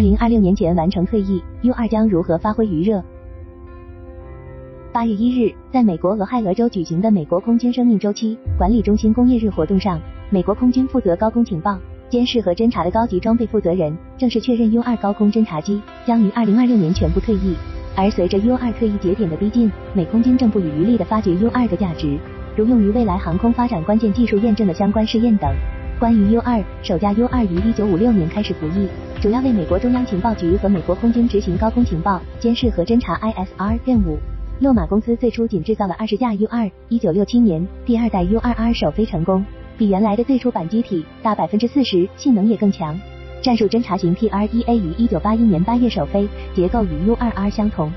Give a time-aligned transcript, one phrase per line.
[0.00, 3.04] 二零二六年前完成退役，U 二将如何发挥余热？
[4.94, 10.00] 八月一日，在美国俄亥俄州举行的美国空军生命周期管理中心工业日活动上，
[10.30, 11.78] 美国空军负责高空情报、
[12.08, 17.54] 监视和侦察的高级装备负责人正式确认 U 二高空侦察机将于二零二六年全部退役。
[17.94, 22.18] 而随着 U 二退役节点的逼近，美空军正不遗余力地发掘 U 二的价值，
[22.56, 25.54] 如用于未来航空发展关键技术验证的相关试验等。
[25.98, 28.88] 关于 U 二，首架 U 二于一九五六年开始服役，
[29.20, 34.16] 主要为美国中央情报局和美国空军执行高空情报、监视和侦察 ISR 任务。
[34.60, 39.44] 洛马公司最初仅制造了二十架 U 二，一九六七年第二代 U 二 R 首飞成功，
[39.76, 42.98] 比原来的最初版机体大百分之四十，性能也更强。
[43.42, 47.92] 战术侦察型 TR-1A 于一九八一年八月首飞，结构与 U 二 R 相同。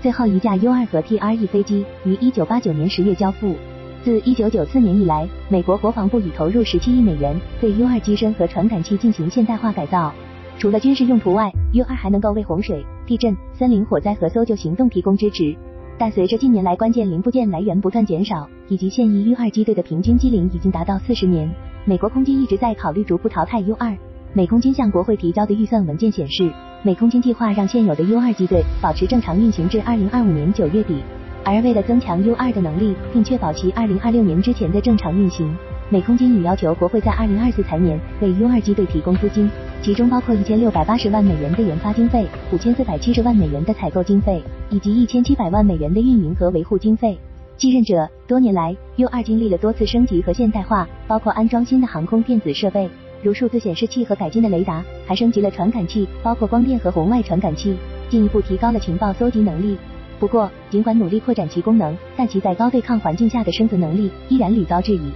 [0.00, 3.56] 最后一架 U 二和 TRE 飞机于一九八九年十月交付。
[4.04, 10.14] 自一九九四年以来，美国国防部已投入十七亿美元对 U 二机身和传感器进行现代化改造。
[10.58, 15.56] 除了军事用途外，U 二还能够为洪水、地震、森林火灾和搜救行动提供支持。
[15.96, 21.48] 但随着近年来关键零部件来源不断减少，以及现役 U 二机队的平均机龄已经达到四十年，
[21.84, 23.96] 美国空军一直在考虑逐步淘汰 U 二。
[24.32, 26.50] 美空军向国会提交的预算文件显示，
[26.82, 31.00] 美空军计划让现有的 U 二机队保持正常运行至二零二五年九月底。
[31.44, 35.56] 而为了增强 U 二的能力，并确保其二零二六年之前的正常运行，
[35.88, 39.48] 美空军已要求国会在二零二四财年为 U 二机队提供资金，
[39.82, 44.42] 其中包括一千六百八十万美元的研发经费、五千四百七十万美元的采购经费。
[44.70, 47.18] 以及一千七百万美元的运营和维护经费。
[47.56, 52.88] 继任者多年来，U 二经历了多次升级和现代化，包括安装新的航空电子设备，
[53.22, 57.76] 如数字显示器和改进的雷达，还升级了传感器，包括光电和红外传感器，
[58.10, 59.76] 进一步提高了情报搜集能力。
[60.20, 65.10] 不过，尽管努力扩展其功能，但其在高对抗环境下的生存能力依然屡遭质疑。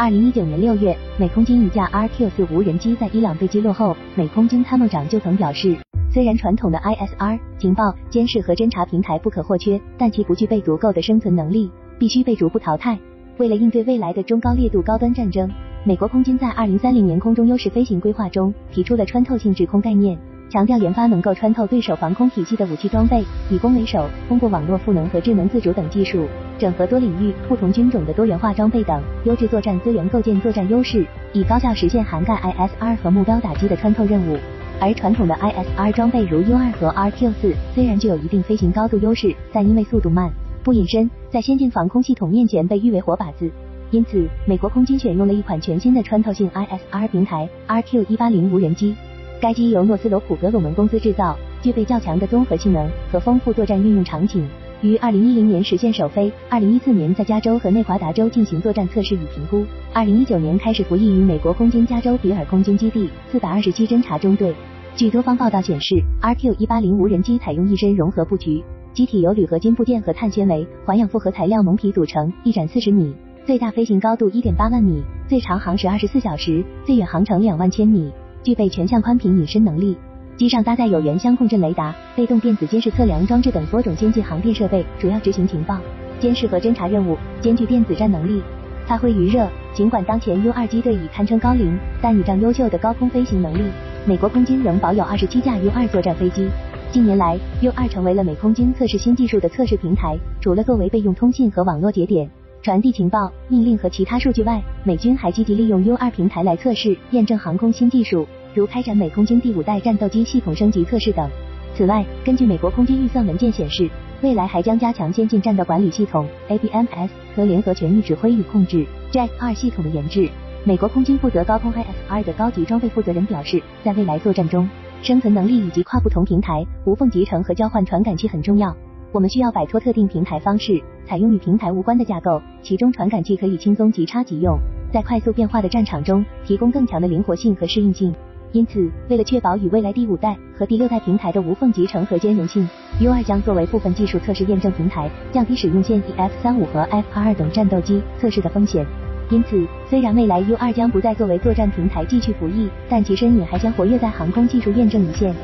[0.00, 5.76] 二零一九年六月，美空军一架 RQ 四无人机在伊朗被击落后，美空军参谋长就曾表示。
[6.14, 12.96] 虽然传统的 ISR 情报监视和侦察平台不可或缺，但其不具备足够的生存能力，必须被逐步淘汰。
[13.38, 15.50] 为了应对未来的中高烈度高端战争，
[15.82, 20.16] 美国空军在二零三零年空中优势飞行规划中提出了穿透性制空概念，
[20.50, 26.26] 强调研发能够穿透对手防空体系的武器装备，以攻为守，通过网络赋能和智能自主等技术，
[26.58, 34.38] 整合多领域、不同军种的多元化装备等优质作战资源，构建作战优势，以高效实现涵盖 ISR 和目标打击的穿透任务。
[34.80, 40.30] 而传统的 ISR 装备如 U 二和 RQ 四虽然具有一定飞行高度优势，但因为速度慢、
[40.64, 43.50] 不隐身，在先进防空系统面前被誉为活靶子。
[43.90, 48.94] 因此，美国空军选用了一款全新的穿透性 ISR 平台 RQ 一八零无人机。
[49.40, 54.44] 该机由诺斯罗普格鲁门公司制造，具备较强的综合性能和丰富作战运用场景，
[54.82, 64.52] 于二零一零年实现首飞，二零一四年在加州和内华达州进行作战测试与评估，二零一九年开始服役于美国空军加州比尔空军基地四百二十七侦察中队。
[64.96, 68.60] 据多方报道显示，RQ 一八零无人机采用一身融合布局，
[68.92, 73.14] 机体由铝合金部件和碳纤维、环氧复合材料蒙皮组成，翼展四十米，
[73.46, 78.10] 最大飞行高度一点八万米，最长航时二十四小时，最远航程两万千米，
[78.42, 79.96] 具备全向宽屏隐身能力。
[80.36, 85.78] 机上搭载有源相控阵雷达、被动电子监视测量装置等多种先进航电设备，主要执行情报、
[86.20, 88.40] 监视和侦察任务，兼具电子战能力。
[88.86, 93.70] 发挥余热，尽管当前 U 二机队已堪称高龄，但倚仗优秀的高空飞行能力。
[94.06, 96.48] 美国空军仍保有二十七架 U 二作战飞机。
[96.90, 100.16] 近年来，U 二成为了美空军测试新技术的测试平台。
[100.40, 111.30] 除了作为备用通信和网络节点，传递情报、命令和其他数据外，美军还积极利用 U 二平台来测试、验证航空新技术，如开展美空军第五代战斗机系统升级测试等。
[111.74, 113.88] 此外，根据美国空军预算文件显示，
[114.22, 120.28] 未来还将加强先进战斗管理系统 ABMS 和联合全域指挥与控制 JAC 二系统的研制。
[120.64, 124.68] 美国空军负责高空 ISR 的高级装备负责人表示，在未来作战中，
[125.00, 128.76] 生存能力以及跨不同平台无缝集成和交换传感器很重要。
[129.10, 134.58] 我们需要摆脱特定平台方式，采用与平台无关的架构，其中传感器可以轻松即插即用，
[134.92, 138.14] 在快速变化的战场中提供更强的灵活性和适应性。
[138.52, 142.66] 因此，为了确保与未来第五代和第六代平台的无缝集成和兼容性
[143.00, 148.86] ，U2 将作为部分技术测试验证平台，降低使用现役 F 三五和 F 二二等战斗机测试的风险。
[149.30, 155.34] 因此，虽然未来 U 二将不再作为作战平台继续服役，但其身影还将活跃在航空技术验证一线。